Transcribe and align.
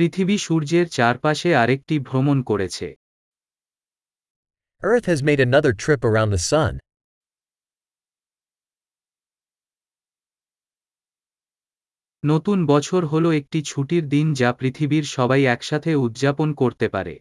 পৃথিবী 0.00 0.36
সূর্যের 0.38 0.86
চারপাশে 0.88 1.50
আরেকটি 1.54 1.96
ভ্রমণ 1.98 2.38
করেছে 2.42 2.88
Earth 4.82 5.06
has 5.12 5.20
made 5.22 5.40
another 5.48 5.72
trip 5.84 6.02
around 6.10 6.30
the 6.36 6.42
sun. 6.52 6.72
নতুন 12.22 12.58
বছর 12.66 13.02
হল 13.06 13.24
একটি 13.30 13.58
ছুটির 13.62 14.04
দিন 14.08 14.26
যা 14.34 14.50
পৃথিবীর 14.52 15.04
সবাই 15.16 15.42
একসাথে 15.44 15.90
উদযাপন 15.96 16.48
করতে 16.54 16.86
পারে 16.88 17.14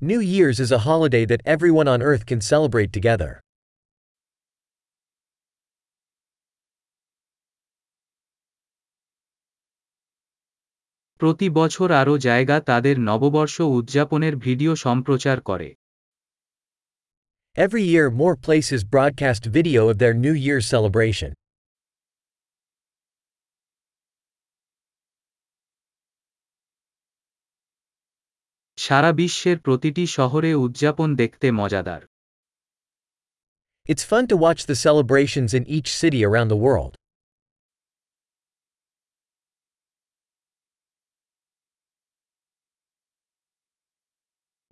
New 0.00 0.22
Year's 0.34 0.58
is 0.64 0.72
a 0.72 0.84
holiday 0.88 1.24
that 1.26 1.42
everyone 1.54 1.88
on 1.94 2.00
Earth 2.10 2.24
can 2.30 2.40
celebrate 2.52 2.92
together. 2.98 3.32
প্রতি 11.20 11.48
বছর 11.50 11.88
আরও 11.92 12.14
জায়গা 12.18 12.56
তাদের 12.60 12.96
নববর্ষ 13.00 13.56
উদযাপনের 13.78 14.34
ভিডিও 14.36 14.72
সম্প্রচার 14.76 15.38
করে 15.40 15.68
Every 17.56 17.84
year, 17.84 18.10
more 18.12 18.36
places 18.36 18.84
broadcast 18.84 19.42
video 19.46 19.88
of 19.88 19.96
their 19.98 20.14
New 20.14 20.36
Year's 20.36 20.66
celebration. 20.68 21.30
সারা 28.78 29.10
বিশ্বের 29.12 29.58
প্রতিটি 29.58 30.04
শহরে 30.06 30.50
উদযাপন 30.54 31.08
দেখতে 31.14 31.46
মজাদার 31.52 32.02
It's 33.86 34.04
fun 34.04 34.24
to 34.26 34.36
watch 34.36 34.62
the 34.66 34.78
celebrations 34.86 35.50
in 35.54 35.64
each 35.76 35.90
city 36.02 36.20
around 36.24 36.48
the 36.48 36.62
world. 36.66 36.94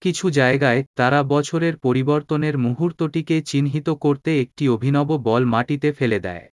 কিছু 0.05 0.27
জায়গায় 0.31 0.81
তারা 0.97 1.21
বছরের 1.25 1.75
পরিবর্তনের 1.77 2.55
মুহূর্তটিকে 2.59 3.37
চিহ্নিত 3.43 3.89
করতে 4.05 4.31
একটি 4.41 4.65
অভিনব 4.69 5.09
বল 5.19 5.43
মাটিতে 5.45 5.89
ফেলে 5.93 6.19
দেয় 6.21 6.47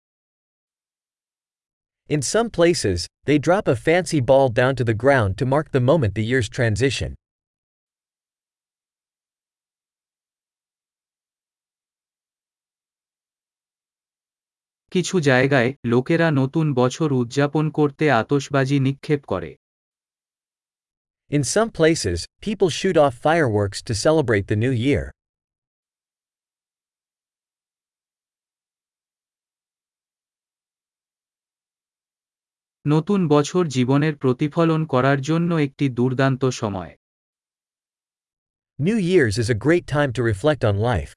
In 2.10 2.20
some 2.24 2.48
places, 2.50 2.98
they 3.26 3.38
drop 3.38 3.64
a 3.68 3.76
fancy 3.76 4.20
ball 4.20 4.48
down 4.50 4.74
to 4.74 4.84
the 4.84 4.98
ground 5.04 5.30
to 5.38 5.44
mark 5.46 5.66
the 5.70 5.84
moment 5.90 6.12
the 6.14 6.26
year's 6.30 6.48
transition. 6.48 7.10
কিছু 14.92 15.16
জায়গায় 15.20 15.70
লোকেরা 15.86 16.28
নতুন 16.30 16.66
বছর 16.74 17.08
উদযাপন 17.12 17.64
করতে 17.70 18.04
আতশবাজি 18.10 18.76
নিক্ষেপ 18.80 19.20
করে 19.24 19.50
In 21.29 21.41
some 21.43 21.69
places, 21.71 22.19
people 22.41 22.69
shoot 22.69 22.97
off 22.97 23.13
fireworks 23.15 23.79
to 23.81 23.93
celebrate 23.95 24.45
the 24.47 24.55
new 24.55 24.73
year. 24.87 25.03
নতুন 32.87 33.27
বছর 33.27 33.63
জীবনের 33.67 34.15
প্রতিফলন 34.15 34.85
করার 34.85 35.21
জন্য 35.21 35.55
একটি 35.55 35.89
দুর্দান্ত 35.89 36.45
সময় 36.45 36.97
New 38.79 38.99
Year's 39.11 39.35
is 39.37 39.49
a 39.49 39.59
great 39.67 39.85
time 39.87 40.11
to 40.13 40.21
reflect 40.31 40.61
on 40.69 40.75
life. 40.91 41.11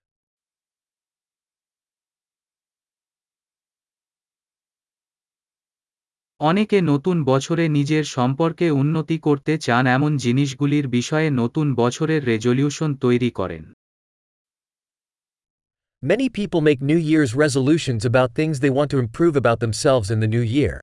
অনেকে 6.44 6.77
নতুন 6.81 7.17
বছরে 7.23 7.66
নিজের 7.69 8.03
সম্পর্কে 8.03 8.67
উন্নতি 8.72 9.17
করতে 9.19 9.53
চান 9.58 9.83
এমন 9.88 10.11
জিনিসগুলির 10.17 10.85
বিষয়ে 10.88 11.30
নতুন 11.31 11.67
বছরের 11.75 12.22
রেজলিউশন 12.25 12.89
তৈরি 12.95 13.31
করেন 13.31 13.63
Many 16.03 16.28
people 16.29 16.62
make 16.62 16.81
New 16.81 17.01
Year's 17.12 17.34
resolutions 17.35 18.01
about 18.06 18.29
things 18.40 18.56
they 18.59 18.73
want 18.79 18.90
to 18.91 19.00
improve 19.00 19.35
about 19.38 19.59
themselves 19.59 20.07
in 20.12 20.19
the 20.19 20.31
new 20.35 20.45
year. 20.57 20.75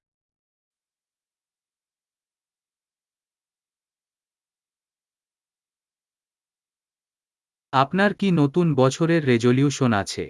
আপনার 7.73 8.11
কি 8.15 8.29
নতুন 8.33 8.67
বছরের 8.75 9.23
রেজলিউশন 9.27 9.91
আছে 9.93 10.25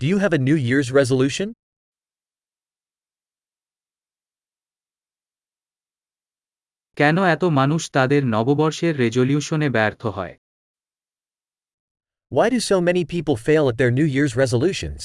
Do 0.00 0.06
you 0.12 0.18
have 0.18 0.34
a 0.38 0.40
New 0.48 0.58
Year's 0.68 0.88
resolution? 1.00 1.48
কেন 6.98 7.16
এত 7.34 7.44
মানুষ 7.44 7.82
তাদের 7.90 8.22
নববর্ষের 8.26 8.94
রেজলিউশনে 8.96 9.68
ব্যর্থ 9.70 10.02
হয় 10.16 10.34
Why 12.32 12.46
do 12.50 12.60
so 12.60 12.76
many 12.80 13.02
people 13.04 13.36
fail 13.36 13.64
at 13.70 13.76
their 13.80 13.92
New 13.98 14.08
Year's 14.14 14.34
resolutions? 14.42 15.00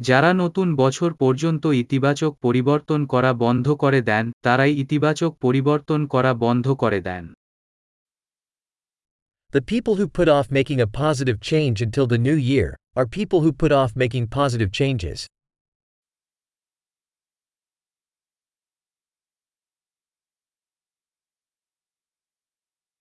যারা 0.00 0.30
নতুন 0.32 0.68
বছর 0.76 1.10
পর্যন্ত 1.14 1.64
ইতিবাচক 1.66 2.32
পরিবর্তন 2.36 3.00
করা 3.06 3.30
বন্ধ 3.44 3.66
করে 3.82 4.00
দেন 4.02 4.24
তারাই 4.42 4.72
ইতিবাচক 4.74 5.32
পরিবর্তন 5.36 6.00
করা 6.06 6.32
বন্ধ 6.34 6.66
করে 6.82 7.00
দেন 7.00 7.24
The 9.52 9.62
people 9.72 9.94
who 9.98 10.06
put 10.18 10.28
off 10.28 10.46
making 10.58 10.80
a 10.80 10.90
positive 11.02 11.38
change 11.50 11.76
until 11.86 12.06
the 12.12 12.20
new 12.28 12.38
year 12.52 12.70
are 12.96 13.06
people 13.06 13.40
who 13.42 13.52
put 13.52 13.72
off 13.72 13.94
making 13.94 14.26
positive 14.28 14.70
changes. 14.72 15.18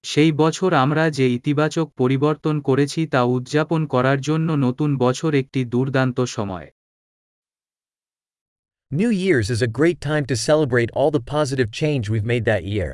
সেই 0.04 0.32
বছর 0.32 0.72
আমরা 0.74 1.04
যে 1.10 1.26
ইতিবাচক 1.30 1.88
পরিবর্তন 1.98 2.56
করেছি 2.62 3.02
তা 3.14 3.22
উদযাপন 3.36 3.82
করার 3.88 4.20
জন্য 4.22 4.50
নতুন 4.66 4.90
বছর 4.98 5.32
একটি 5.34 5.62
দুর্দান্ত 5.66 6.18
সময় 6.38 6.68
New 8.92 9.12
Year's 9.24 9.50
is 9.50 9.62
a 9.62 9.76
great 9.80 10.00
time 10.00 10.26
to 10.32 10.36
celebrate 10.50 10.90
all 10.98 11.12
the 11.12 11.26
positive 11.36 11.70
change 11.72 12.04
we've 12.12 12.30
made 12.34 12.46
that 12.46 12.64
year. 12.66 12.92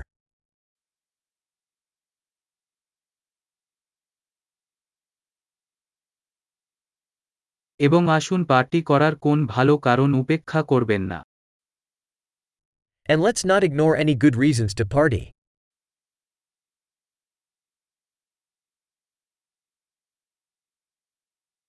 এবং 7.81 8.02
আসুন 8.09 8.42
পার্টি 8.44 8.80
করার 8.81 9.14
কোন 9.16 9.38
ভালো 9.46 9.74
কারণ 9.78 10.09
উপেক্ষা 10.14 10.62
করবেন 10.64 11.03
না 11.12 11.19
And 13.09 13.19
let's 13.19 13.44
not 13.44 13.62
ignore 13.64 13.96
any 13.97 14.16
good 14.16 14.36
reasons 14.36 14.72
to 14.75 14.84
party. 14.88 15.24